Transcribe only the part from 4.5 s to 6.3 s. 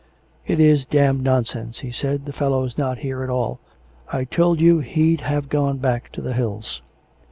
you he'd have gone back to